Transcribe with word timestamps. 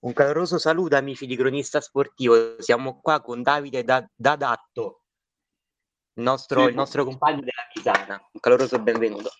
Un 0.00 0.12
caloroso 0.12 0.58
saluto 0.58 0.94
amici 0.94 1.26
di 1.26 1.34
Cronista 1.34 1.80
Sportivo, 1.80 2.62
siamo 2.62 3.00
qua 3.00 3.20
con 3.20 3.42
Davide 3.42 3.84
Dadatto, 4.14 5.02
il 6.14 6.22
nostro, 6.22 6.62
sì, 6.62 6.68
il 6.68 6.74
nostro 6.76 7.02
compagno 7.04 7.40
della 7.40 7.66
Pisana. 7.72 8.28
Un 8.30 8.38
caloroso 8.38 8.78
benvenuto. 8.78 9.30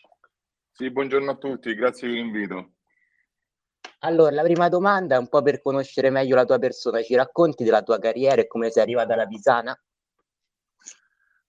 Sì, 0.73 0.91
buongiorno 0.91 1.31
a 1.31 1.37
tutti, 1.37 1.73
grazie 1.77 2.09
per 2.09 2.17
l'invito. 2.17 2.73
Allora, 4.01 4.33
la 4.33 4.43
prima 4.43 4.69
domanda 4.69 5.15
è 5.15 5.19
un 5.19 5.29
po' 5.29 5.43
per 5.43 5.63
conoscere 5.63 6.11
meglio 6.11 6.35
la 6.35 6.45
tua 6.45 6.59
persona. 6.59 7.03
Ci 7.03 7.15
racconti 7.15 7.63
della 7.63 7.83
tua 7.83 8.01
carriera 8.01 8.41
e 8.41 8.49
come 8.49 8.71
sei 8.71 8.83
arrivata 8.83 9.15
alla 9.15 9.29
Pisana? 9.29 9.81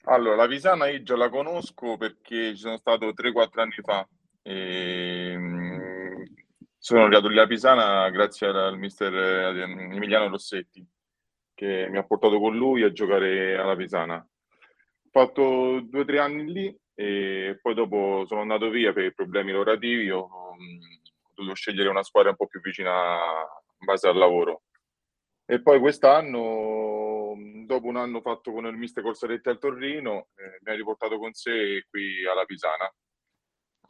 Allora, 0.03 0.35
la 0.35 0.47
Pisana 0.47 0.87
io 0.87 1.01
già 1.01 1.15
la 1.15 1.29
conosco 1.29 1.97
perché 1.97 2.51
ci 2.53 2.57
sono 2.57 2.77
stato 2.77 3.07
3-4 3.07 3.59
anni 3.59 3.71
fa. 3.83 4.07
E 4.43 5.35
sono 6.81 7.03
arrivato 7.03 7.27
lì 7.27 7.37
a 7.37 7.45
Pisana 7.45 8.09
grazie 8.09 8.47
al 8.47 8.77
mister 8.77 9.13
eh, 9.13 9.61
Emiliano 9.61 10.29
Rossetti, 10.29 10.85
che 11.53 11.87
mi 11.89 11.97
ha 11.97 12.05
portato 12.05 12.39
con 12.39 12.55
lui 12.55 12.83
a 12.83 12.91
giocare 12.91 13.57
alla 13.57 13.75
Pisana. 13.75 14.15
Ho 14.15 15.09
fatto 15.11 15.81
due 15.81 16.01
o 16.01 16.05
tre 16.05 16.19
anni 16.19 16.51
lì 16.51 16.79
e 16.95 17.59
poi 17.61 17.73
dopo 17.73 18.23
sono 18.25 18.41
andato 18.41 18.69
via 18.69 18.93
per 18.93 19.13
problemi 19.13 19.51
lavorativi. 19.51 20.09
Ho, 20.09 20.19
ho 20.21 20.55
dovuto 21.35 21.55
scegliere 21.55 21.89
una 21.89 22.03
squadra 22.03 22.29
un 22.31 22.37
po' 22.37 22.47
più 22.47 22.61
vicina 22.61 23.17
in 23.79 23.85
base 23.85 24.07
al 24.07 24.17
lavoro. 24.17 24.63
E 25.45 25.61
poi 25.61 25.79
quest'anno, 25.79 27.35
dopo 27.65 27.87
un 27.87 27.97
anno 27.97 28.21
fatto 28.21 28.51
con 28.53 28.65
il 28.67 28.77
mister 28.77 29.03
Corsaretti 29.03 29.49
al 29.49 29.59
Torrino, 29.59 30.29
eh, 30.35 30.59
mi 30.61 30.71
ha 30.71 30.75
riportato 30.75 31.17
con 31.17 31.33
sé 31.33 31.85
qui 31.89 32.25
alla 32.25 32.45
Pisana 32.45 32.89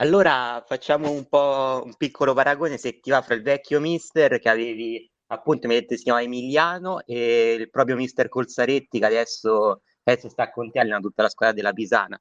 allora 0.01 0.63
facciamo 0.65 1.11
un 1.11 1.27
po' 1.27 1.81
un 1.83 1.95
piccolo 1.95 2.33
paragone 2.33 2.77
se 2.77 2.99
ti 2.99 3.09
va 3.09 3.21
fra 3.21 3.35
il 3.35 3.41
vecchio 3.41 3.79
mister 3.79 4.39
che 4.39 4.49
avevi 4.49 5.09
appunto 5.27 5.67
mi 5.67 5.75
detto 5.75 5.95
si 5.95 6.03
chiama 6.03 6.21
Emiliano 6.21 7.05
e 7.05 7.53
il 7.59 7.69
proprio 7.69 7.95
mister 7.95 8.29
Colsaretti 8.29 8.99
che 8.99 9.05
adesso, 9.05 9.81
adesso 10.03 10.29
sta 10.29 10.49
con 10.51 10.71
te 10.71 10.79
allena 10.79 10.99
tutta 10.99 11.23
la 11.23 11.29
squadra 11.29 11.55
della 11.55 11.73
Pisana. 11.73 12.19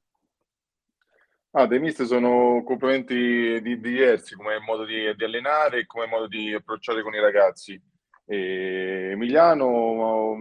Ah, 1.51 1.65
dei 1.65 1.79
mister 1.79 2.05
sono 2.05 2.63
completamente 2.63 3.61
di, 3.61 3.79
diversi 3.79 4.35
come 4.35 4.59
modo 4.59 4.85
di, 4.85 5.15
di, 5.15 5.23
allenare 5.23 5.79
e 5.79 5.85
come 5.87 6.05
modo 6.05 6.27
di 6.27 6.53
approcciare 6.53 7.01
con 7.01 7.15
i 7.15 7.19
ragazzi. 7.19 7.81
E 8.25 9.09
Emiliano 9.13 10.35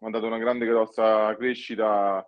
ha 0.00 0.10
dato 0.10 0.26
una 0.26 0.38
grande 0.38 0.66
grossa 0.66 1.36
crescita 1.36 2.26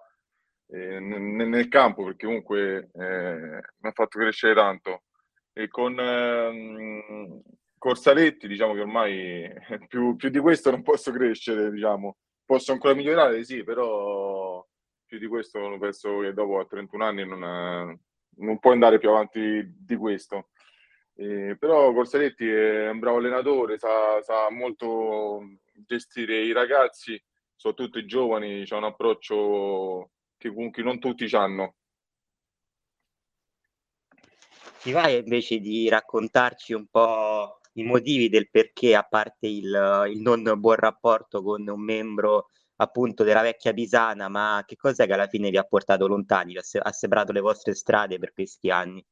eh, 0.73 1.01
nel, 1.01 1.49
nel, 1.49 1.69
campo 1.69 2.05
perché 2.05 2.27
comunque 2.27 2.91
eh, 2.95 3.61
mi 3.79 3.89
ha 3.89 3.93
fatto 3.93 4.19
crescere 4.19 4.55
tanto. 4.55 5.03
E 5.53 5.69
con 5.69 5.99
ehm, 5.99 7.43
Corsaretti 7.77 8.47
diciamo 8.47 8.75
che 8.75 8.81
ormai 8.81 9.51
più, 9.89 10.17
più, 10.17 10.29
di 10.29 10.39
questo 10.39 10.71
non 10.71 10.83
posso 10.83 11.11
crescere 11.13 11.71
diciamo. 11.71 12.17
Posso 12.45 12.73
ancora 12.73 12.95
migliorare 12.95 13.45
sì 13.45 13.63
però 13.65 14.65
più 15.07 15.19
di 15.19 15.27
questo 15.27 15.77
penso 15.79 16.21
che 16.21 16.33
dopo 16.33 16.61
a 16.61 16.67
31 16.67 17.05
anni 17.05 17.27
non, 17.27 17.99
non 18.37 18.59
può 18.59 18.73
andare 18.73 18.99
più 18.99 19.11
avanti 19.11 19.75
di 19.77 19.97
questo. 19.97 20.51
Eh, 21.15 21.57
però 21.59 21.93
Corsaretti 21.93 22.49
è 22.49 22.89
un 22.89 22.99
bravo 23.01 23.19
allenatore 23.19 23.79
sa, 23.79 24.23
sa 24.23 24.49
molto 24.51 25.41
gestire 25.73 26.39
i 26.39 26.53
ragazzi 26.53 27.21
soprattutto 27.57 27.99
i 27.99 28.07
giovani 28.07 28.65
c'è 28.65 28.77
un 28.77 28.85
approccio 28.85 30.13
che 30.41 30.49
comunque 30.49 30.83
non 30.83 30.99
tutti 30.99 31.29
hanno. 31.37 31.75
Ti 34.81 34.91
vai 34.91 35.19
invece 35.19 35.59
di 35.59 35.87
raccontarci 35.91 36.73
un 36.73 36.87
po' 36.87 37.61
i 37.75 37.83
motivi 37.83 38.31
del 38.31 38.49
perché, 38.49 38.95
a 38.97 39.03
parte 39.03 39.47
il, 39.47 40.07
il 40.11 40.21
non 40.21 40.55
buon 40.57 40.77
rapporto 40.77 41.43
con 41.43 41.69
un 41.69 41.81
membro 41.83 42.49
appunto 42.77 43.23
della 43.23 43.43
vecchia 43.43 43.75
Pisana, 43.75 44.29
ma 44.29 44.65
che 44.67 44.77
cos'è 44.77 45.05
che 45.07 45.13
alla 45.13 45.29
fine 45.29 45.51
vi 45.51 45.59
ha 45.59 45.65
portato 45.65 46.07
lontani, 46.07 46.57
ha 46.57 46.93
separato 46.93 47.33
le 47.33 47.41
vostre 47.41 47.75
strade 47.75 48.19
per 48.19 48.33
questi 48.33 48.71
anni? 48.71 49.05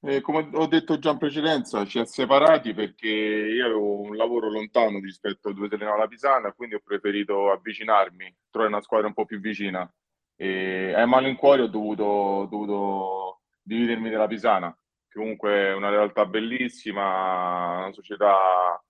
Eh, 0.00 0.20
come 0.20 0.48
ho 0.52 0.66
detto 0.66 0.98
già 0.98 1.10
in 1.10 1.18
precedenza, 1.18 1.84
ci 1.84 1.98
ha 1.98 2.04
separati 2.04 2.74
perché 2.74 3.08
io 3.08 3.64
avevo 3.64 4.00
un 4.02 4.14
lavoro 4.16 4.50
lontano 4.50 5.00
rispetto 5.00 5.48
a 5.48 5.52
dove 5.52 5.74
allenava 5.74 5.98
la 5.98 6.06
Pisana, 6.06 6.52
quindi 6.52 6.74
ho 6.76 6.80
preferito 6.84 7.50
avvicinarmi, 7.50 8.36
trovare 8.50 8.72
una 8.72 8.82
squadra 8.82 9.08
un 9.08 9.14
po' 9.14 9.24
più 9.24 9.40
vicina. 9.40 9.90
E 10.36 10.92
a 10.94 11.06
malincuore 11.06 11.62
ho 11.62 11.66
dovuto, 11.66 12.46
dovuto 12.50 13.40
dividermi 13.62 14.10
dalla 14.10 14.26
Pisana, 14.26 14.70
che 15.08 15.18
comunque 15.18 15.50
è 15.50 15.72
una 15.74 15.88
realtà 15.88 16.26
bellissima, 16.26 17.78
una 17.78 17.92
società 17.92 18.80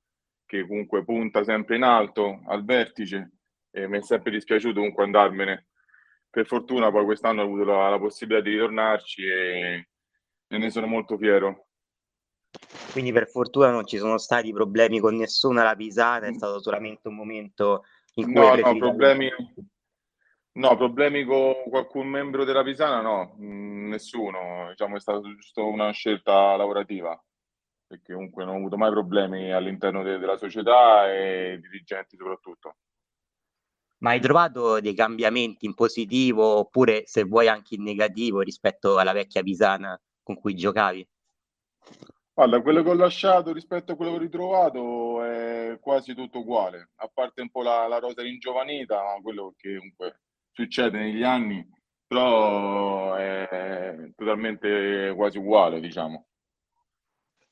che 0.44 0.66
comunque 0.66 1.04
punta 1.04 1.44
sempre 1.44 1.76
in 1.76 1.82
alto, 1.84 2.42
al 2.46 2.64
vertice, 2.64 3.32
e 3.70 3.88
mi 3.88 3.98
è 3.98 4.02
sempre 4.02 4.30
dispiaciuto 4.32 4.74
comunque 4.74 5.04
andarmene. 5.04 5.68
Per 6.28 6.46
fortuna 6.46 6.90
poi 6.90 7.04
quest'anno 7.04 7.42
ho 7.42 7.44
avuto 7.44 7.64
la, 7.64 7.88
la 7.90 7.98
possibilità 7.98 8.42
di 8.42 8.50
ritornarci 8.50 9.22
e 9.26 9.88
e 10.48 10.58
ne 10.58 10.70
sono 10.70 10.86
molto 10.86 11.16
fiero. 11.16 11.66
Quindi 12.92 13.12
per 13.12 13.28
fortuna 13.28 13.70
non 13.70 13.86
ci 13.86 13.98
sono 13.98 14.16
stati 14.18 14.52
problemi 14.52 15.00
con 15.00 15.16
nessuno 15.16 15.60
alla 15.60 15.76
Pisana, 15.76 16.26
è 16.26 16.30
mm. 16.30 16.34
stato 16.34 16.62
solamente 16.62 17.08
un 17.08 17.14
momento 17.16 17.84
in 18.14 18.24
cui... 18.24 18.34
No, 18.34 18.54
no, 18.54 18.76
problemi, 18.78 19.30
no, 20.52 20.76
problemi 20.76 21.24
con 21.24 21.54
qualcun 21.68 22.06
membro 22.06 22.44
della 22.44 22.62
Pisana 22.62 23.02
no, 23.02 23.36
mm, 23.38 23.88
nessuno, 23.88 24.68
diciamo 24.70 24.96
è 24.96 25.00
stata 25.00 25.20
giusto 25.20 25.66
una 25.66 25.90
scelta 25.90 26.56
lavorativa, 26.56 27.22
perché 27.86 28.14
comunque 28.14 28.44
non 28.44 28.54
ho 28.54 28.58
avuto 28.58 28.76
mai 28.78 28.90
problemi 28.90 29.52
all'interno 29.52 30.02
de- 30.02 30.18
della 30.18 30.38
società 30.38 31.12
e 31.12 31.58
dirigenti 31.60 32.16
soprattutto. 32.16 32.76
Ma 33.98 34.10
hai 34.10 34.20
trovato 34.20 34.80
dei 34.80 34.94
cambiamenti 34.94 35.64
in 35.64 35.74
positivo 35.74 36.44
oppure 36.58 37.06
se 37.06 37.24
vuoi 37.24 37.48
anche 37.48 37.76
in 37.76 37.82
negativo 37.82 38.40
rispetto 38.40 38.98
alla 38.98 39.12
vecchia 39.12 39.42
Pisana 39.42 39.98
con 40.26 40.40
cui 40.40 40.56
giocavi? 40.56 41.08
Guarda, 42.34 42.60
quello 42.60 42.82
che 42.82 42.90
ho 42.90 42.94
lasciato 42.94 43.52
rispetto 43.52 43.92
a 43.92 43.94
quello 43.94 44.10
che 44.10 44.16
ho 44.16 44.20
ritrovato 44.20 45.22
è 45.22 45.78
quasi 45.80 46.14
tutto 46.14 46.40
uguale, 46.40 46.90
a 46.96 47.08
parte 47.14 47.42
un 47.42 47.48
po' 47.48 47.62
la, 47.62 47.86
la 47.86 48.00
rosa 48.00 48.22
ringiovanita, 48.22 49.20
quello 49.22 49.54
che 49.56 49.76
comunque 49.76 50.22
succede 50.50 50.98
negli 50.98 51.22
anni, 51.22 51.64
però 52.04 53.14
è 53.14 54.10
totalmente 54.16 55.12
quasi 55.14 55.38
uguale, 55.38 55.78
diciamo. 55.78 56.26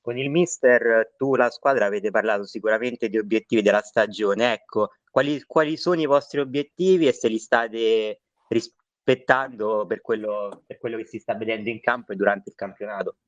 Con 0.00 0.18
il 0.18 0.28
mister, 0.28 1.14
tu 1.16 1.36
la 1.36 1.50
squadra 1.50 1.86
avete 1.86 2.10
parlato 2.10 2.44
sicuramente 2.44 3.08
di 3.08 3.18
obiettivi 3.18 3.62
della 3.62 3.82
stagione, 3.82 4.52
ecco, 4.52 4.90
quali, 5.08 5.40
quali 5.44 5.76
sono 5.76 6.00
i 6.00 6.06
vostri 6.06 6.40
obiettivi 6.40 7.06
e 7.06 7.12
se 7.12 7.28
li 7.28 7.38
state 7.38 8.22
rispettando? 8.48 8.82
Aspettando 9.04 9.84
per 9.86 10.00
quello, 10.00 10.64
per 10.66 10.78
quello 10.78 10.96
che 10.96 11.04
si 11.04 11.18
sta 11.18 11.34
vedendo 11.34 11.68
in 11.68 11.80
campo 11.80 12.12
e 12.12 12.16
durante 12.16 12.48
il 12.48 12.56
campionato? 12.56 13.18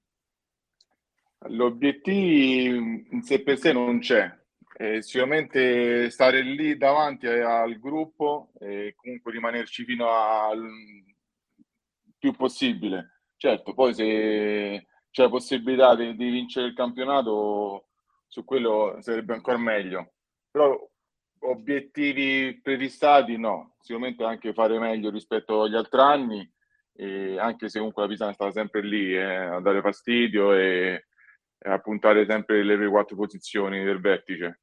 L'obiettivo 1.49 2.77
in 3.11 3.23
sé 3.23 3.43
per 3.43 3.59
sé 3.59 3.73
non 3.73 3.99
c'è, 3.99 4.35
eh, 4.79 5.03
sicuramente 5.03 6.09
stare 6.09 6.41
lì 6.41 6.79
davanti 6.79 7.27
al 7.27 7.79
gruppo 7.79 8.53
e 8.59 8.95
comunque 8.97 9.33
rimanerci 9.33 9.85
fino 9.85 10.09
al 10.11 10.67
più 12.19 12.33
possibile. 12.33 13.21
Certo, 13.37 13.75
poi 13.75 13.93
se 13.93 14.87
c'è 15.11 15.23
la 15.23 15.29
possibilità 15.29 15.95
di, 15.95 16.17
di 16.17 16.31
vincere 16.31 16.69
il 16.69 16.75
campionato, 16.75 17.89
su 18.27 18.45
quello 18.45 18.97
sarebbe 19.01 19.35
ancora 19.35 19.59
meglio. 19.59 20.15
Però 20.51 20.75
obiettivi 21.41 22.61
prefissati 22.63 23.37
no, 23.37 23.77
sicuramente 23.81 24.25
anche 24.25 24.53
fare 24.53 24.79
meglio 24.79 25.11
rispetto 25.11 25.63
agli 25.63 25.75
altri 25.75 26.01
anni, 26.01 26.53
anche 27.39 27.69
se 27.69 27.79
comunque 27.79 28.03
la 28.03 28.09
Pisana 28.09 28.33
stava 28.33 28.53
sempre 28.53 28.83
lì 28.83 29.15
eh, 29.15 29.23
a 29.23 29.61
dare 29.61 29.81
fastidio 29.81 30.55
e, 30.55 31.07
e 31.59 31.71
a 31.71 31.79
puntare 31.79 32.27
sempre 32.27 32.63
le 32.63 32.89
quattro 32.89 33.17
posizioni 33.17 33.85
del 33.85 34.01
vertice. 34.01 34.61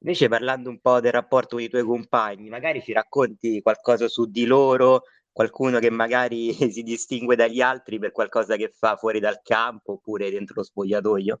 Invece 0.00 0.28
parlando 0.28 0.70
un 0.70 0.80
po' 0.80 1.00
del 1.00 1.12
rapporto 1.12 1.56
con 1.56 1.64
i 1.64 1.68
tuoi 1.68 1.82
compagni, 1.82 2.48
magari 2.48 2.80
ci 2.82 2.92
racconti 2.92 3.60
qualcosa 3.60 4.06
su 4.06 4.26
di 4.26 4.46
loro, 4.46 5.02
qualcuno 5.32 5.80
che 5.80 5.90
magari 5.90 6.52
si 6.70 6.82
distingue 6.82 7.34
dagli 7.34 7.60
altri 7.60 7.98
per 7.98 8.12
qualcosa 8.12 8.56
che 8.56 8.68
fa 8.68 8.96
fuori 8.96 9.18
dal 9.18 9.40
campo 9.42 9.92
oppure 9.92 10.30
dentro 10.30 10.54
lo 10.56 10.62
spogliatoio? 10.62 11.40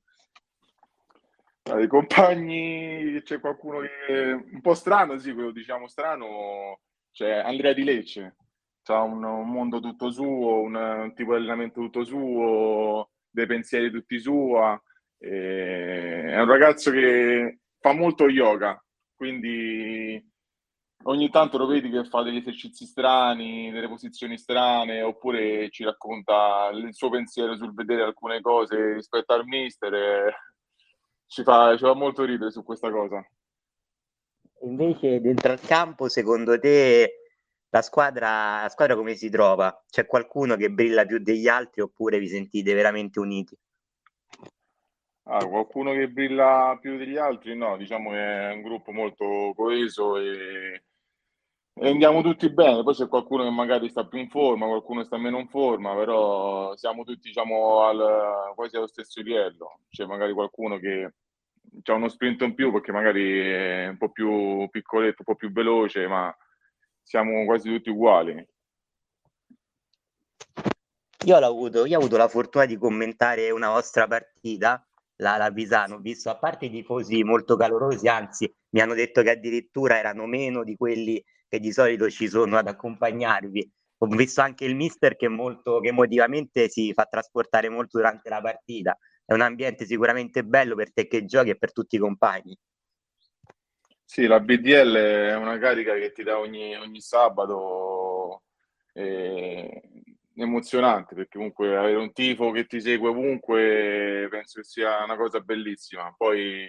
Tra 1.68 1.82
i 1.82 1.86
compagni 1.86 3.20
c'è 3.22 3.40
qualcuno 3.40 3.80
che 3.80 4.06
è 4.06 4.32
un 4.32 4.60
po' 4.62 4.72
strano, 4.72 5.18
sì, 5.18 5.34
quello 5.34 5.50
diciamo 5.50 5.86
strano, 5.86 6.80
c'è 7.12 7.30
Andrea 7.30 7.74
Di 7.74 7.84
Lecce, 7.84 8.36
ha 8.84 9.02
un, 9.02 9.22
un, 9.22 9.50
mondo 9.50 9.78
tutto 9.78 10.10
suo, 10.10 10.60
un, 10.60 10.74
un, 10.74 11.12
tipo 11.14 11.32
di 11.32 11.40
allenamento 11.40 11.82
tutto 11.82 12.04
suo, 12.04 13.10
dei 13.28 13.44
pensieri 13.44 13.90
tutti 13.90 14.18
sua. 14.18 14.82
è 15.18 16.40
un 16.40 16.46
ragazzo 16.46 16.90
che 16.90 17.58
fa 17.78 17.92
molto 17.92 18.30
yoga, 18.30 18.82
quindi 19.14 20.26
ogni 21.02 21.28
tanto 21.28 21.58
lo 21.58 21.66
vedi 21.66 21.90
che 21.90 22.04
fa 22.04 22.22
degli 22.22 22.38
esercizi 22.38 22.86
strani, 22.86 23.70
delle 23.70 23.88
posizioni 23.88 24.38
strane, 24.38 25.02
oppure 25.02 25.68
ci 25.68 25.84
racconta 25.84 26.70
il 26.72 26.94
suo 26.94 27.10
pensiero 27.10 27.56
sul 27.56 27.74
vedere 27.74 28.04
alcune 28.04 28.40
cose 28.40 28.94
rispetto 28.94 29.34
al 29.34 29.44
mister. 29.44 30.34
Ci 31.28 31.42
fa, 31.42 31.76
ci 31.76 31.84
fa 31.84 31.94
molto 31.94 32.24
ridere 32.24 32.50
su 32.50 32.64
questa 32.64 32.90
cosa. 32.90 33.24
Invece 34.62 35.20
dentro 35.20 35.52
al 35.52 35.60
campo, 35.60 36.08
secondo 36.08 36.58
te 36.58 37.18
la 37.68 37.82
squadra, 37.82 38.62
la 38.62 38.68
squadra 38.68 38.96
come 38.96 39.14
si 39.14 39.28
trova? 39.28 39.84
C'è 39.88 40.06
qualcuno 40.06 40.56
che 40.56 40.70
brilla 40.70 41.04
più 41.04 41.18
degli 41.18 41.46
altri 41.46 41.82
oppure 41.82 42.18
vi 42.18 42.28
sentite 42.28 42.74
veramente 42.74 43.20
uniti? 43.20 43.56
Ah, 45.24 45.46
qualcuno 45.46 45.92
che 45.92 46.08
brilla 46.08 46.76
più 46.80 46.96
degli 46.96 47.18
altri? 47.18 47.54
No, 47.54 47.76
diciamo 47.76 48.10
che 48.10 48.50
è 48.50 48.52
un 48.52 48.62
gruppo 48.62 48.92
molto 48.92 49.52
coeso 49.54 50.16
e, 50.16 50.84
e 51.80 51.88
andiamo 51.88 52.22
tutti 52.22 52.50
bene. 52.50 52.82
Poi 52.82 52.94
c'è 52.94 53.08
qualcuno 53.08 53.44
che 53.44 53.50
magari 53.50 53.88
sta 53.88 54.06
più 54.06 54.18
in 54.18 54.28
forma, 54.28 54.66
qualcuno 54.66 55.04
sta 55.04 55.16
meno 55.16 55.38
in 55.38 55.48
forma, 55.48 55.94
però 55.94 56.76
siamo 56.76 57.04
tutti 57.04 57.28
diciamo, 57.28 57.82
al, 57.82 58.52
quasi 58.54 58.76
allo 58.76 58.86
stesso 58.86 59.20
livello. 59.20 59.80
C'è 59.88 60.04
magari 60.04 60.32
qualcuno 60.32 60.78
che 60.78 61.12
ha 61.84 61.92
uno 61.92 62.08
sprint 62.08 62.42
in 62.42 62.54
più 62.54 62.72
perché 62.72 62.92
magari 62.92 63.40
è 63.40 63.88
un 63.88 63.96
po' 63.96 64.10
più 64.10 64.68
piccoletto, 64.70 65.16
un 65.18 65.24
po' 65.24 65.34
più 65.34 65.52
veloce, 65.52 66.06
ma 66.06 66.34
siamo 67.02 67.44
quasi 67.44 67.68
tutti 67.68 67.90
uguali. 67.90 68.46
Io 71.24 71.36
avuto, 71.36 71.84
io 71.84 71.96
ho 71.96 72.00
avuto 72.00 72.16
la 72.16 72.28
fortuna 72.28 72.64
di 72.64 72.76
commentare 72.76 73.50
una 73.50 73.70
vostra 73.70 74.06
partita, 74.06 74.86
la, 75.16 75.36
la 75.36 75.50
Pisano, 75.52 75.96
ho 75.96 75.98
visto 75.98 76.30
a 76.30 76.38
parte 76.38 76.66
i 76.66 76.70
tifosi 76.70 77.22
molto 77.24 77.56
calorosi, 77.56 78.06
anzi 78.08 78.50
mi 78.70 78.80
hanno 78.80 78.94
detto 78.94 79.22
che 79.22 79.30
addirittura 79.30 79.98
erano 79.98 80.26
meno 80.26 80.62
di 80.62 80.76
quelli 80.76 81.22
che 81.48 81.58
di 81.58 81.72
solito 81.72 82.10
ci 82.10 82.28
sono 82.28 82.58
ad 82.58 82.68
accompagnarvi. 82.68 83.72
Ho 83.98 84.06
visto 84.06 84.40
anche 84.40 84.64
il 84.64 84.76
mister 84.76 85.16
che, 85.16 85.28
molto, 85.28 85.80
che 85.80 85.88
emotivamente 85.88 86.68
si 86.68 86.92
fa 86.92 87.04
trasportare 87.04 87.68
molto 87.68 87.98
durante 87.98 88.28
la 88.28 88.40
partita. 88.40 88.96
È 89.24 89.32
un 89.32 89.40
ambiente 89.40 89.84
sicuramente 89.86 90.44
bello 90.44 90.74
per 90.74 90.92
te 90.92 91.06
che 91.06 91.24
giochi 91.24 91.50
e 91.50 91.56
per 91.56 91.72
tutti 91.72 91.96
i 91.96 91.98
compagni. 91.98 92.56
Sì, 94.04 94.26
la 94.26 94.40
BDL 94.40 94.94
è 94.94 95.36
una 95.36 95.58
carica 95.58 95.94
che 95.94 96.12
ti 96.12 96.22
dà 96.22 96.38
ogni, 96.38 96.74
ogni 96.76 97.00
sabato, 97.00 98.44
eh, 98.94 99.82
emozionante 100.34 101.14
perché 101.14 101.36
comunque 101.36 101.76
avere 101.76 101.96
un 101.96 102.12
tifo 102.12 102.50
che 102.50 102.64
ti 102.66 102.80
segue 102.80 103.10
ovunque 103.10 104.28
penso 104.30 104.60
che 104.60 104.66
sia 104.66 105.04
una 105.04 105.16
cosa 105.16 105.40
bellissima. 105.40 106.14
Poi 106.16 106.68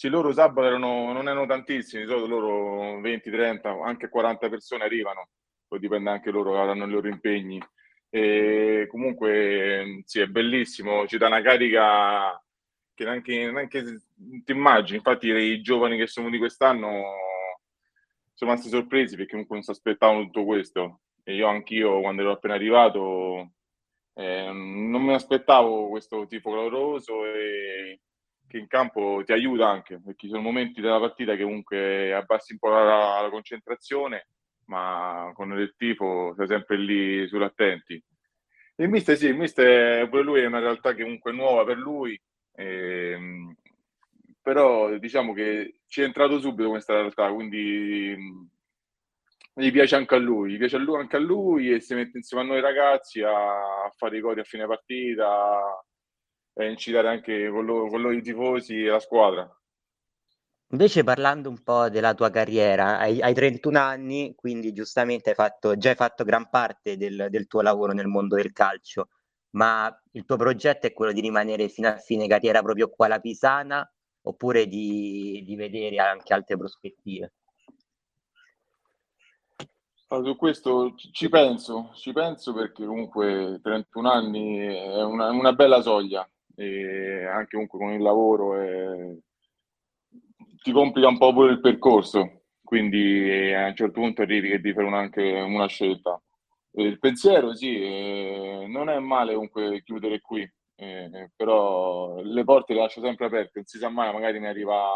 sì, 0.00 0.08
loro 0.08 0.32
sabato 0.32 0.66
erano, 0.66 1.12
non 1.12 1.28
erano 1.28 1.44
tantissimi, 1.44 2.04
di 2.04 2.08
solito 2.08 2.26
loro 2.26 3.00
20, 3.02 3.30
30, 3.30 3.82
anche 3.84 4.08
40 4.08 4.48
persone 4.48 4.84
arrivano, 4.84 5.28
poi 5.68 5.78
dipende 5.78 6.08
anche 6.08 6.30
loro, 6.30 6.58
avranno 6.58 6.86
i 6.86 6.90
loro 6.90 7.08
impegni. 7.08 7.62
E 8.08 8.86
comunque 8.88 10.00
sì, 10.06 10.20
è 10.20 10.26
bellissimo, 10.26 11.06
ci 11.06 11.18
dà 11.18 11.26
una 11.26 11.42
carica 11.42 12.42
che 12.94 13.04
neanche, 13.04 13.50
neanche 13.50 13.82
ti 14.42 14.52
immagini. 14.52 14.96
Infatti, 14.96 15.28
i 15.28 15.60
giovani 15.60 15.98
che 15.98 16.06
sono 16.06 16.30
di 16.30 16.38
quest'anno 16.38 16.88
sono 18.32 18.52
rimasti 18.52 18.70
sorpresi 18.70 19.16
perché 19.16 19.32
comunque 19.32 19.56
non 19.56 19.64
si 19.64 19.70
aspettavano 19.70 20.22
tutto 20.24 20.46
questo. 20.46 21.00
E 21.22 21.34
io 21.34 21.46
anch'io, 21.46 22.00
quando 22.00 22.22
ero 22.22 22.30
appena 22.32 22.54
arrivato, 22.54 23.50
eh, 24.14 24.46
non 24.50 25.02
mi 25.02 25.12
aspettavo 25.12 25.90
questo 25.90 26.26
tipo 26.26 26.52
caloroso 26.52 27.26
e 27.26 28.00
che 28.50 28.58
in 28.58 28.66
campo 28.66 29.22
ti 29.24 29.32
aiuta 29.32 29.68
anche 29.68 30.00
perché 30.00 30.26
ci 30.26 30.28
sono 30.28 30.42
momenti 30.42 30.80
della 30.80 30.98
partita 30.98 31.36
che 31.36 31.44
comunque 31.44 32.12
abbassi 32.12 32.52
un 32.52 32.58
po' 32.58 32.68
la, 32.70 33.20
la 33.22 33.30
concentrazione, 33.30 34.28
ma 34.66 35.30
con 35.34 35.58
il 35.58 35.74
tifo 35.76 36.34
sei 36.36 36.46
sempre 36.48 36.76
lì 36.76 37.26
sull'attenti. 37.28 38.02
Il 38.76 38.88
mister 38.88 39.16
sì, 39.16 39.26
il 39.26 39.36
mister 39.36 40.08
pure 40.08 40.22
lui 40.22 40.40
è 40.40 40.46
una 40.46 40.58
realtà 40.58 40.94
che 40.94 41.02
comunque 41.02 41.32
è 41.32 41.34
nuova 41.34 41.64
per 41.64 41.76
lui, 41.76 42.20
Ehm, 42.60 43.54
però 44.42 44.96
diciamo 44.98 45.32
che 45.32 45.80
ci 45.86 46.02
è 46.02 46.04
entrato 46.04 46.38
subito 46.40 46.68
questa 46.70 46.94
realtà, 46.94 47.32
quindi 47.32 48.14
gli 49.54 49.70
piace 49.72 49.96
anche 49.96 50.14
a 50.14 50.18
lui, 50.18 50.52
gli 50.52 50.58
piace 50.58 50.76
a 50.76 50.78
lui, 50.78 50.98
anche 50.98 51.16
a 51.16 51.18
lui 51.18 51.72
e 51.72 51.80
si 51.80 51.94
mette 51.94 52.18
insieme 52.18 52.44
a 52.44 52.46
noi 52.46 52.60
ragazzi 52.60 53.22
a, 53.22 53.84
a 53.84 53.92
fare 53.96 54.18
i 54.18 54.20
gol 54.20 54.38
a 54.38 54.44
fine 54.44 54.66
partita 54.66 55.84
e 56.64 56.70
incitare 56.70 57.08
anche 57.08 57.48
con 57.50 57.64
loro, 57.64 57.88
con 57.88 58.00
loro 58.00 58.14
i 58.14 58.22
tifosi 58.22 58.84
e 58.84 58.88
la 58.88 59.00
squadra. 59.00 59.48
Invece 60.72 61.02
parlando 61.02 61.48
un 61.48 61.62
po' 61.62 61.88
della 61.88 62.14
tua 62.14 62.30
carriera, 62.30 62.98
hai, 62.98 63.20
hai 63.20 63.34
31 63.34 63.78
anni, 63.78 64.34
quindi 64.36 64.72
giustamente 64.72 65.30
hai 65.30 65.34
fatto, 65.34 65.76
già 65.76 65.90
hai 65.90 65.96
fatto 65.96 66.22
gran 66.22 66.48
parte 66.48 66.96
del, 66.96 67.26
del 67.28 67.46
tuo 67.48 67.60
lavoro 67.60 67.92
nel 67.92 68.06
mondo 68.06 68.36
del 68.36 68.52
calcio 68.52 69.08
ma 69.50 69.92
il 70.12 70.24
tuo 70.24 70.36
progetto 70.36 70.86
è 70.86 70.92
quello 70.92 71.12
di 71.12 71.20
rimanere 71.20 71.68
fino 71.68 71.88
a 71.88 71.96
fine 71.96 72.26
carriera 72.26 72.62
proprio 72.62 72.88
qua 72.88 73.06
alla 73.06 73.20
Pisana 73.20 73.88
oppure 74.22 74.66
di, 74.66 75.42
di 75.44 75.56
vedere 75.56 75.96
anche 75.96 76.32
altre 76.34 76.56
prospettive? 76.56 77.32
Allora, 80.08 80.30
su 80.30 80.36
questo 80.36 80.94
ci 81.12 81.28
penso, 81.28 81.90
ci 81.94 82.12
penso 82.12 82.52
perché 82.52 82.84
comunque 82.84 83.60
31 83.62 84.10
anni 84.10 84.58
è 84.58 85.02
una, 85.02 85.30
una 85.30 85.52
bella 85.52 85.80
soglia 85.82 86.28
e 86.60 87.24
anche 87.24 87.52
comunque 87.52 87.78
con 87.78 87.92
il 87.92 88.02
lavoro 88.02 88.54
è... 88.60 89.16
ti 90.62 90.72
complica 90.72 91.08
un 91.08 91.16
po' 91.16 91.32
pure 91.32 91.52
il 91.52 91.60
percorso, 91.60 92.42
quindi 92.62 93.52
a 93.54 93.66
un 93.68 93.74
certo 93.74 94.00
punto 94.00 94.22
arrivi 94.22 94.50
che 94.50 94.60
devi 94.60 94.74
fare 94.74 94.86
una, 94.86 94.98
anche 94.98 95.22
una 95.22 95.66
scelta. 95.66 96.20
Il 96.72 96.98
pensiero 96.98 97.54
sì, 97.54 97.82
eh, 97.82 98.66
non 98.68 98.90
è 98.90 98.98
male 98.98 99.32
comunque 99.32 99.82
chiudere 99.82 100.20
qui, 100.20 100.48
eh, 100.76 101.30
però 101.34 102.20
le 102.22 102.44
porte 102.44 102.74
le 102.74 102.80
lascio 102.80 103.00
sempre 103.00 103.26
aperte, 103.26 103.52
non 103.54 103.64
si 103.64 103.78
sa 103.78 103.88
mai, 103.88 104.12
magari 104.12 104.38
mi 104.38 104.46
arriva 104.46 104.86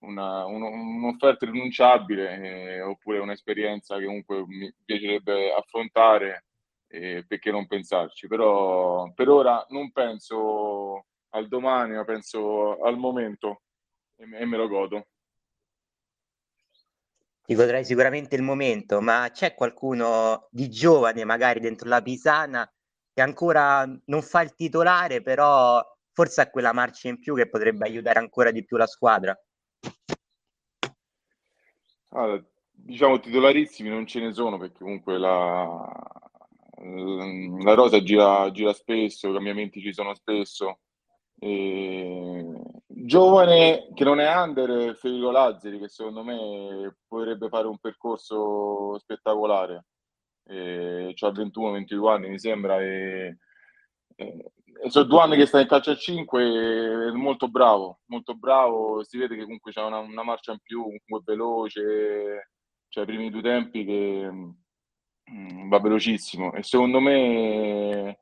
una, 0.00 0.44
un, 0.46 0.62
un'offerta 0.62 1.46
rinunciabile 1.46 2.76
eh, 2.76 2.80
oppure 2.82 3.18
un'esperienza 3.18 3.98
che 3.98 4.04
comunque 4.04 4.44
mi 4.46 4.72
piacerebbe 4.84 5.52
affrontare, 5.52 6.47
eh, 6.88 7.24
perché 7.26 7.50
non 7.50 7.66
pensarci, 7.66 8.26
però 8.26 9.10
per 9.12 9.28
ora 9.28 9.64
non 9.70 9.92
penso 9.92 11.06
al 11.30 11.48
domani, 11.48 11.94
ma 11.94 12.04
penso 12.04 12.82
al 12.82 12.96
momento 12.96 13.62
e, 14.16 14.28
e 14.32 14.44
me 14.44 14.56
lo 14.56 14.68
godo 14.68 15.06
ti 17.48 17.54
godrai 17.54 17.82
sicuramente 17.82 18.36
il 18.36 18.42
momento, 18.42 19.00
ma 19.00 19.30
c'è 19.32 19.54
qualcuno 19.54 20.48
di 20.50 20.68
giovane 20.68 21.24
magari 21.24 21.60
dentro 21.60 21.88
la 21.88 22.02
Pisana 22.02 22.70
che 23.10 23.22
ancora 23.22 23.86
non 24.04 24.20
fa 24.20 24.42
il 24.42 24.54
titolare, 24.54 25.22
però 25.22 25.82
forse 26.12 26.42
ha 26.42 26.50
quella 26.50 26.74
marcia 26.74 27.08
in 27.08 27.18
più 27.18 27.34
che 27.34 27.48
potrebbe 27.48 27.86
aiutare 27.86 28.18
ancora 28.18 28.50
di 28.50 28.66
più 28.66 28.76
la 28.76 28.86
squadra? 28.86 29.34
Allora, 32.10 32.44
diciamo 32.70 33.18
titolarissimi 33.18 33.88
non 33.88 34.06
ce 34.06 34.20
ne 34.20 34.34
sono 34.34 34.58
perché 34.58 34.80
comunque 34.80 35.16
la, 35.16 35.90
la 36.80 37.74
rosa 37.74 38.02
gira, 38.02 38.50
gira 38.50 38.72
spesso, 38.72 39.28
i 39.28 39.32
cambiamenti 39.32 39.80
ci 39.80 39.92
sono 39.92 40.14
spesso 40.14 40.80
e... 41.38 42.44
Giovane 42.86 43.88
che 43.94 44.04
non 44.04 44.18
è 44.18 44.34
under, 44.34 44.96
Federico 44.96 45.30
Lazzari, 45.30 45.78
che 45.78 45.88
secondo 45.88 46.24
me 46.24 46.96
potrebbe 47.06 47.48
fare 47.48 47.68
un 47.68 47.78
percorso 47.78 48.98
spettacolare. 48.98 49.86
E... 50.44 51.14
Ha 51.18 51.28
21-22 51.28 52.08
anni, 52.08 52.28
mi 52.28 52.38
sembra. 52.38 52.80
E... 52.80 53.38
E... 54.16 54.52
sono 54.88 55.04
due 55.04 55.20
anni 55.20 55.36
che 55.36 55.46
sta 55.46 55.60
in 55.60 55.68
calcio 55.68 55.92
a 55.92 55.96
5, 55.96 57.08
è 57.08 57.10
molto 57.12 57.48
bravo, 57.48 58.00
molto 58.06 58.34
bravo. 58.34 59.04
Si 59.04 59.16
vede 59.16 59.36
che 59.36 59.42
comunque 59.42 59.72
c'è 59.72 59.82
una, 59.82 59.98
una 59.98 60.24
marcia 60.24 60.52
in 60.52 60.58
più, 60.60 60.82
comunque 60.82 61.20
veloce. 61.24 62.50
Cioè, 62.88 63.04
i 63.04 63.06
primi 63.06 63.30
due 63.30 63.42
tempi 63.42 63.84
che 63.84 64.30
va 65.68 65.80
velocissimo. 65.80 66.52
E 66.52 66.62
secondo 66.62 67.00
me 67.00 68.18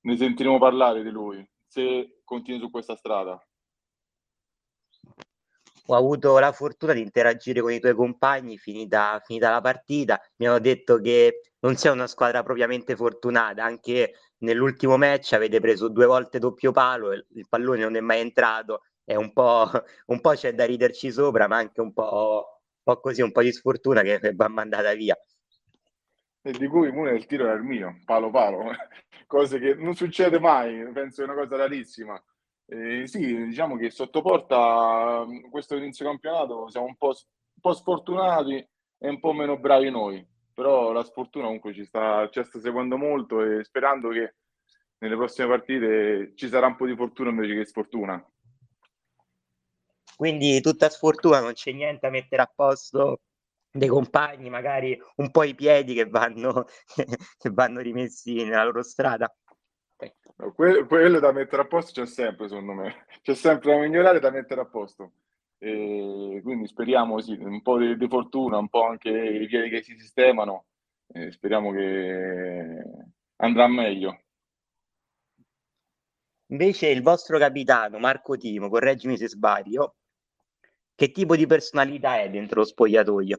ne 0.00 0.16
sentiremo 0.16 0.58
parlare 0.58 1.02
di 1.02 1.10
lui 1.10 1.46
se 1.66 2.20
continui 2.24 2.60
su 2.60 2.70
questa 2.70 2.96
strada? 2.96 3.42
Ho 5.86 5.96
avuto 5.96 6.38
la 6.38 6.52
fortuna 6.52 6.92
di 6.92 7.00
interagire 7.00 7.60
con 7.60 7.72
i 7.72 7.80
tuoi 7.80 7.94
compagni 7.94 8.56
finita, 8.56 9.20
finita 9.24 9.50
la 9.50 9.60
partita. 9.60 10.20
Mi 10.36 10.46
hanno 10.46 10.60
detto 10.60 10.98
che 11.00 11.40
non 11.60 11.76
sei 11.76 11.92
una 11.92 12.06
squadra 12.06 12.42
propriamente 12.42 12.94
fortunata, 12.94 13.64
anche 13.64 14.14
nell'ultimo 14.38 14.96
match 14.96 15.32
avete 15.32 15.60
preso 15.60 15.88
due 15.88 16.06
volte 16.06 16.38
doppio 16.38 16.72
palo 16.72 17.12
il 17.12 17.46
pallone 17.48 17.80
non 17.82 17.96
è 17.96 18.00
mai 18.00 18.20
entrato. 18.20 18.82
È 19.04 19.14
un 19.14 19.32
po', 19.32 19.68
un 20.06 20.20
po' 20.20 20.30
c'è 20.32 20.54
da 20.54 20.64
riderci 20.64 21.10
sopra, 21.10 21.48
ma 21.48 21.56
anche 21.56 21.80
un 21.80 21.92
po', 21.92 22.60
un 22.84 22.94
po' 22.94 23.00
così, 23.00 23.22
un 23.22 23.32
po' 23.32 23.42
di 23.42 23.52
sfortuna 23.52 24.02
che 24.02 24.32
va 24.34 24.48
mandata 24.48 24.92
via. 24.94 25.16
E 26.44 26.50
di 26.52 26.66
cui 26.66 26.90
Mune 26.90 27.12
il 27.12 27.26
tiro 27.26 27.44
era 27.44 27.54
il 27.54 27.62
mio, 27.62 27.98
palo 28.04 28.30
palo 28.30 28.70
cose 29.28 29.60
che 29.60 29.74
non 29.74 29.94
succede 29.94 30.40
mai, 30.40 30.90
penso 30.92 31.22
è 31.22 31.24
una 31.24 31.34
cosa 31.34 31.56
rarissima. 31.56 32.20
Eh, 32.66 33.06
sì, 33.06 33.46
diciamo 33.46 33.76
che 33.76 33.90
sotto 33.90 34.22
porta 34.22 35.24
questo 35.50 35.76
inizio 35.76 36.04
campionato 36.04 36.68
siamo 36.68 36.86
un 36.86 36.96
po', 36.96 37.08
un 37.08 37.60
po', 37.60 37.72
sfortunati 37.72 38.56
e 38.56 39.08
un 39.08 39.20
po' 39.20 39.32
meno 39.32 39.58
bravi 39.58 39.90
noi, 39.90 40.26
però 40.52 40.90
la 40.90 41.04
sfortuna 41.04 41.44
comunque 41.44 41.74
ci 41.74 41.84
sta, 41.84 42.28
ci 42.30 42.42
sta 42.42 42.58
seguendo 42.58 42.96
molto 42.96 43.42
e 43.42 43.62
sperando 43.62 44.08
che 44.08 44.34
nelle 44.98 45.16
prossime 45.16 45.48
partite 45.48 46.32
ci 46.34 46.48
sarà 46.48 46.66
un 46.66 46.76
po' 46.76 46.86
di 46.86 46.96
fortuna 46.96 47.30
invece 47.30 47.54
che 47.54 47.64
sfortuna. 47.64 48.24
quindi 50.16 50.60
tutta 50.60 50.88
sfortuna, 50.88 51.40
non 51.40 51.52
c'è 51.52 51.72
niente 51.72 52.06
a 52.06 52.10
mettere 52.10 52.42
a 52.42 52.52
posto 52.52 53.20
dei 53.72 53.88
compagni, 53.88 54.50
magari 54.50 55.00
un 55.16 55.30
po' 55.30 55.44
i 55.44 55.54
piedi 55.54 55.94
che 55.94 56.06
vanno, 56.06 56.66
che 57.38 57.50
vanno 57.50 57.80
rimessi 57.80 58.44
nella 58.44 58.64
loro 58.64 58.82
strada. 58.82 59.34
Que- 60.54 60.86
quello 60.86 61.20
da 61.20 61.32
mettere 61.32 61.62
a 61.62 61.66
posto 61.66 62.00
c'è 62.00 62.06
sempre, 62.06 62.48
secondo 62.48 62.72
me, 62.72 63.06
c'è 63.22 63.34
sempre 63.34 63.72
da 63.72 63.80
migliorare 63.80 64.20
da 64.20 64.30
mettere 64.30 64.60
a 64.60 64.66
posto. 64.66 65.12
E 65.58 66.40
quindi 66.42 66.66
speriamo 66.66 67.20
sì, 67.20 67.34
un 67.34 67.62
po' 67.62 67.78
di, 67.78 67.96
di, 67.96 68.08
fortuna, 68.08 68.58
un 68.58 68.68
po' 68.68 68.84
anche 68.84 69.10
i 69.10 69.46
piedi 69.46 69.68
che 69.70 69.82
si 69.82 69.96
sistemano, 69.96 70.66
e 71.06 71.30
speriamo 71.30 71.70
che 71.70 72.82
andrà 73.36 73.68
meglio. 73.68 74.20
Invece 76.46 76.88
il 76.88 77.02
vostro 77.02 77.38
capitano 77.38 77.98
Marco 77.98 78.36
Timo, 78.36 78.68
correggimi 78.68 79.16
se 79.16 79.28
sbaglio, 79.28 79.94
che 80.94 81.12
tipo 81.12 81.36
di 81.36 81.46
personalità 81.46 82.20
è 82.20 82.28
dentro 82.28 82.60
lo 82.60 82.66
spogliatoio? 82.66 83.38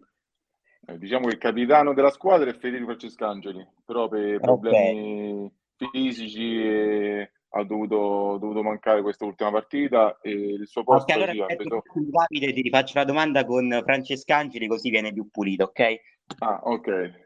Eh, 0.85 0.97
diciamo 0.97 1.27
che 1.27 1.35
il 1.35 1.39
capitano 1.39 1.93
della 1.93 2.09
squadra 2.09 2.49
è 2.49 2.53
Federico 2.53 2.87
Francescangeli, 2.87 3.65
però 3.85 4.09
per 4.09 4.39
problemi 4.39 5.51
okay. 5.77 5.89
fisici 5.91 6.61
eh, 6.61 7.31
ha 7.49 7.63
dovuto, 7.63 8.37
dovuto, 8.39 8.63
mancare 8.63 9.01
questa 9.01 9.23
ultima 9.23 9.51
partita 9.51 10.17
e 10.21 10.31
il 10.31 10.67
suo 10.67 10.83
posto 10.83 11.13
okay, 11.13 11.23
allora, 11.23 11.47
sì, 11.47 11.55
preso... 11.55 11.83
Davide 11.93 12.53
ti 12.53 12.61
rifaccio 12.61 12.97
la 12.97 13.05
domanda 13.05 13.45
con 13.45 13.81
Francescangeli 13.83 14.67
così 14.67 14.89
viene 14.89 15.13
più 15.13 15.29
pulito, 15.29 15.65
ok? 15.65 15.95
Ah, 16.39 16.59
ok. 16.63 17.21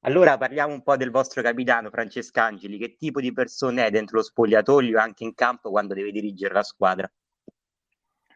Allora 0.00 0.38
parliamo 0.38 0.72
un 0.72 0.82
po' 0.82 0.96
del 0.96 1.10
vostro 1.10 1.42
capitano 1.42 1.90
Francescangeli, 1.90 2.78
che 2.78 2.96
tipo 2.96 3.20
di 3.20 3.32
persona 3.32 3.84
è 3.84 3.90
dentro 3.90 4.16
lo 4.16 4.22
spogliatoio 4.24 4.96
e 4.96 5.00
anche 5.00 5.24
in 5.24 5.34
campo 5.34 5.70
quando 5.70 5.94
deve 5.94 6.10
dirigere 6.10 6.54
la 6.54 6.62
squadra? 6.62 7.10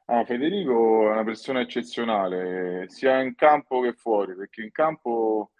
Ah, 0.06 0.22
Federico 0.26 1.08
è 1.08 1.12
una 1.12 1.24
persona 1.24 1.60
eccezionale, 1.60 2.84
sia 2.90 3.20
in 3.22 3.34
campo 3.34 3.80
che 3.80 3.94
fuori, 3.94 4.34
perché 4.36 4.62
in 4.62 4.70
campo 4.70 5.52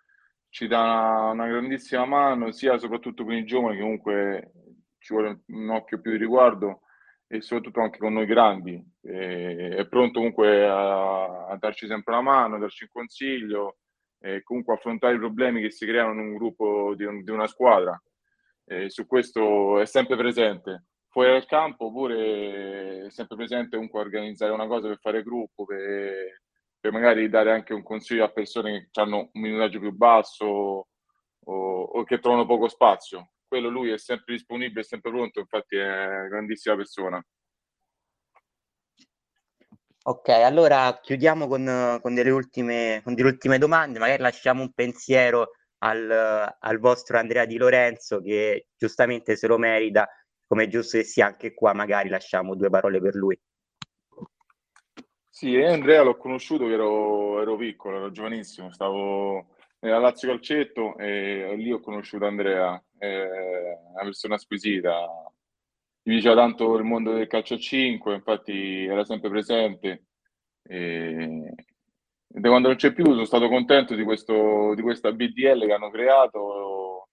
ci 0.51 0.67
dà 0.67 1.31
una 1.33 1.47
grandissima 1.47 2.05
mano, 2.05 2.53
sia 2.53 2.77
soprattutto 2.77 3.25
con 3.25 3.33
i 3.33 3.47
giovani, 3.47 3.77
che 3.77 3.83
comunque 3.83 4.53
ci 4.99 5.15
vuole 5.15 5.41
un 5.47 5.71
occhio 5.71 5.99
più 5.99 6.11
di 6.11 6.19
riguardo, 6.19 6.81
e 7.27 7.41
soprattutto 7.41 7.81
anche 7.81 7.99
con 7.99 8.13
noi 8.13 8.27
grandi. 8.27 8.85
E, 9.01 9.77
è 9.77 9.89
pronto 9.89 10.19
comunque 10.19 10.67
a, 10.69 11.47
a 11.47 11.57
darci 11.57 11.87
sempre 11.87 12.13
una 12.13 12.23
mano, 12.23 12.57
a 12.57 12.59
darci 12.59 12.85
un 12.85 12.91
consiglio, 12.93 13.79
e 14.19 14.43
comunque 14.43 14.75
affrontare 14.75 15.15
i 15.15 15.19
problemi 15.19 15.63
che 15.63 15.71
si 15.71 15.87
creano 15.87 16.13
in 16.13 16.19
un 16.19 16.35
gruppo 16.37 16.95
di, 16.95 17.05
un, 17.05 17.23
di 17.23 17.31
una 17.31 17.47
squadra. 17.47 17.99
E 18.67 18.91
su 18.91 19.07
questo 19.07 19.81
è 19.81 19.87
sempre 19.87 20.17
presente. 20.17 20.85
Fuori 21.15 21.31
dal 21.31 21.47
campo 21.47 21.93
pure 21.93 23.07
è 23.07 23.11
sempre 23.11 23.37
presente 23.37 23.77
comunque 23.77 24.01
organizzare 24.01 24.51
una 24.51 24.67
cosa 24.67 24.89
per 24.89 24.99
fare 24.99 25.23
gruppo, 25.23 25.65
per, 25.65 26.41
per 26.81 26.91
magari 26.91 27.29
dare 27.29 27.53
anche 27.53 27.73
un 27.73 27.85
consiglio 27.85 28.25
a 28.25 28.33
persone 28.33 28.89
che 28.91 29.01
hanno 29.01 29.31
un 29.33 29.41
minutaggio 29.41 29.79
più 29.79 29.93
basso 29.93 30.45
o, 30.45 31.83
o 31.83 32.03
che 32.03 32.19
trovano 32.19 32.47
poco 32.47 32.67
spazio. 32.67 33.31
Quello 33.47 33.69
lui 33.69 33.93
è 33.93 33.97
sempre 33.97 34.35
disponibile, 34.35 34.81
è 34.81 34.83
sempre 34.83 35.13
pronto, 35.13 35.39
infatti 35.39 35.77
è 35.77 35.85
una 35.85 36.27
grandissima 36.27 36.75
persona. 36.75 37.25
Ok, 40.07 40.29
allora 40.31 40.99
chiudiamo 41.01 41.47
con, 41.47 42.01
con, 42.03 42.15
delle 42.15 42.31
ultime, 42.31 43.03
con 43.05 43.15
delle 43.15 43.29
ultime 43.29 43.59
domande, 43.59 44.01
magari 44.01 44.21
lasciamo 44.21 44.63
un 44.63 44.73
pensiero 44.73 45.53
al, 45.85 46.57
al 46.59 46.79
vostro 46.81 47.19
Andrea 47.19 47.45
Di 47.45 47.57
Lorenzo 47.57 48.21
che 48.21 48.67
giustamente 48.77 49.37
se 49.37 49.47
lo 49.47 49.59
merita, 49.59 50.09
come 50.47 50.65
è 50.65 50.69
giusto 50.69 50.99
che 50.99 51.05
sia 51.05 51.27
anche 51.27 51.55
qua, 51.55 51.73
magari 51.73 52.09
lasciamo 52.09 52.55
due 52.55 52.71
parole 52.71 53.01
per 53.01 53.15
lui. 53.15 53.39
Sì, 55.29 55.57
Andrea 55.57 56.03
l'ho 56.03 56.17
conosciuto 56.17 56.67
che 56.67 56.73
ero, 56.73 57.41
ero 57.41 57.57
piccolo, 57.57 57.97
ero 57.97 58.11
giovanissimo, 58.11 58.71
stavo 58.73 59.57
nella 59.81 59.99
Lazio 59.99 60.29
Calcetto 60.29 60.97
e 60.97 61.55
lì 61.57 61.73
ho 61.73 61.81
conosciuto 61.81 62.27
Andrea, 62.27 62.83
è 62.97 63.77
una 63.93 64.03
persona 64.05 64.39
squisita, 64.39 65.09
mi 66.07 66.15
piaceva 66.15 66.35
tanto 66.35 66.77
il 66.77 66.85
mondo 66.85 67.13
del 67.13 67.27
calcio 67.27 67.55
a 67.55 67.59
5, 67.59 68.15
infatti 68.15 68.85
era 68.85 69.05
sempre 69.05 69.31
presente. 69.31 70.05
E, 70.63 71.53
e 72.37 72.41
da 72.41 72.49
quando 72.49 72.69
non 72.69 72.77
c'è 72.77 72.93
più 72.93 73.05
sono 73.05 73.25
stato 73.25 73.49
contento 73.49 73.95
di, 73.95 74.03
questo, 74.03 74.75
di 74.75 74.83
questa 74.83 75.13
BDL 75.13 75.67
che 75.67 75.73
hanno 75.73 75.91
creato 75.91 77.09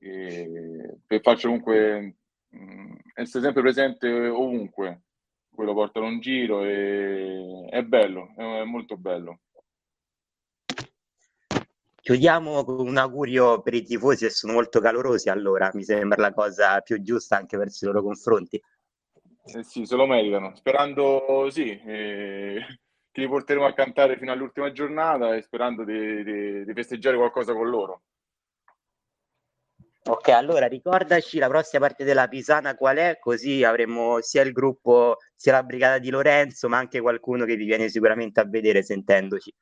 e, 0.00 0.98
per 1.06 1.20
farci 1.20 1.46
comunque 1.46 2.16
essere 3.14 3.44
sempre 3.44 3.62
presente 3.62 4.08
ovunque. 4.28 5.02
Quello 5.52 5.74
portano 5.74 6.08
in 6.08 6.20
giro 6.20 6.64
e 6.64 7.66
è 7.68 7.82
bello, 7.82 8.32
è 8.36 8.64
molto 8.64 8.96
bello. 8.96 9.40
Chiudiamo 12.02 12.64
con 12.64 12.86
un 12.86 12.96
augurio 12.96 13.60
per 13.60 13.74
i 13.74 13.82
tifosi 13.82 14.24
che 14.24 14.30
sono 14.30 14.54
molto 14.54 14.80
calorosi, 14.80 15.28
allora 15.28 15.70
mi 15.74 15.84
sembra 15.84 16.22
la 16.22 16.32
cosa 16.32 16.80
più 16.80 17.02
giusta 17.02 17.36
anche 17.36 17.58
verso 17.58 17.84
i 17.84 17.88
loro 17.88 18.02
confronti. 18.02 18.60
Eh 19.44 19.62
sì, 19.64 19.84
se 19.84 19.96
lo 19.96 20.06
meritano, 20.06 20.54
sperando 20.54 21.48
sì, 21.50 21.68
eh, 21.84 22.64
che 23.10 23.20
li 23.20 23.28
porteremo 23.28 23.66
a 23.66 23.74
cantare 23.74 24.16
fino 24.16 24.32
all'ultima 24.32 24.72
giornata 24.72 25.34
e 25.34 25.42
sperando 25.42 25.84
di, 25.84 26.24
di, 26.24 26.64
di 26.64 26.72
festeggiare 26.72 27.16
qualcosa 27.16 27.52
con 27.52 27.68
loro. 27.68 28.02
Ok, 30.10 30.26
allora 30.30 30.66
ricordaci 30.66 31.38
la 31.38 31.46
prossima 31.46 31.86
parte 31.86 32.02
della 32.02 32.26
Pisana 32.26 32.74
qual 32.74 32.96
è, 32.96 33.18
così 33.20 33.62
avremo 33.62 34.20
sia 34.20 34.42
il 34.42 34.50
gruppo 34.50 35.18
sia 35.36 35.52
la 35.52 35.62
brigata 35.62 35.98
di 35.98 36.10
Lorenzo, 36.10 36.68
ma 36.68 36.78
anche 36.78 37.00
qualcuno 37.00 37.44
che 37.44 37.54
vi 37.54 37.64
viene 37.64 37.88
sicuramente 37.88 38.40
a 38.40 38.44
vedere 38.44 38.82
sentendoci. 38.82 39.54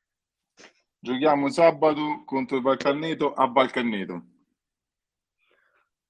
Giochiamo 0.97 1.51
sabato 1.51 2.23
contro 2.25 2.57
il 2.57 2.63
Valcanneto 2.63 3.31
a 3.31 3.47
Valcanneto. 3.47 4.23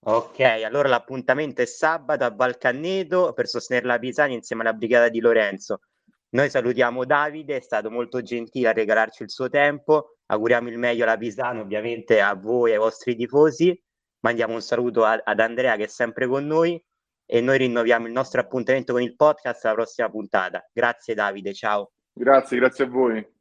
Ok, 0.05 0.39
allora 0.39 0.87
l'appuntamento 0.87 1.61
è 1.61 1.65
sabato 1.65 2.23
a 2.23 2.31
Valcanneto 2.31 3.33
per 3.33 3.45
sostenere 3.45 3.87
la 3.87 3.99
Pisani 3.99 4.35
insieme 4.35 4.61
alla 4.61 4.71
brigata 4.71 5.09
di 5.09 5.19
Lorenzo. 5.19 5.81
Noi 6.29 6.49
salutiamo 6.49 7.03
Davide, 7.03 7.57
è 7.57 7.61
stato 7.61 7.91
molto 7.91 8.21
gentile 8.21 8.69
a 8.69 8.71
regalarci 8.71 9.23
il 9.23 9.31
suo 9.31 9.49
tempo. 9.49 10.19
Auguriamo 10.27 10.69
il 10.69 10.77
meglio 10.77 11.03
alla 11.03 11.17
Pisana, 11.17 11.59
ovviamente 11.59 12.21
a 12.21 12.35
voi 12.35 12.69
e 12.69 12.75
ai 12.75 12.79
vostri 12.79 13.17
tifosi. 13.17 13.77
Mandiamo 14.21 14.53
un 14.53 14.61
saluto 14.61 15.05
a, 15.05 15.21
ad 15.23 15.39
Andrea 15.39 15.75
che 15.75 15.83
è 15.85 15.87
sempre 15.87 16.27
con 16.27 16.45
noi 16.45 16.81
e 17.25 17.41
noi 17.41 17.57
rinnoviamo 17.59 18.07
il 18.07 18.11
nostro 18.11 18.41
appuntamento 18.41 18.93
con 18.93 19.01
il 19.01 19.15
podcast 19.15 19.65
alla 19.65 19.75
prossima 19.75 20.09
puntata. 20.09 20.67
Grazie 20.73 21.13
Davide, 21.13 21.53
ciao. 21.53 21.91
Grazie, 22.11 22.57
grazie 22.57 22.85
a 22.85 22.87
voi. 22.87 23.37